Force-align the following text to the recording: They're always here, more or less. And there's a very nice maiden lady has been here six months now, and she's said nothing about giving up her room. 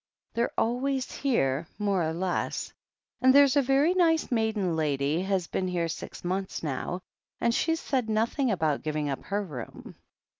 They're 0.33 0.49
always 0.57 1.11
here, 1.11 1.67
more 1.77 2.01
or 2.01 2.11
less. 2.13 2.73
And 3.21 3.35
there's 3.35 3.55
a 3.55 3.61
very 3.61 3.93
nice 3.93 4.31
maiden 4.31 4.75
lady 4.75 5.21
has 5.21 5.45
been 5.45 5.67
here 5.67 5.87
six 5.87 6.23
months 6.23 6.63
now, 6.63 7.01
and 7.39 7.53
she's 7.53 7.79
said 7.79 8.09
nothing 8.09 8.49
about 8.49 8.81
giving 8.81 9.11
up 9.11 9.21
her 9.25 9.43
room. 9.43 9.93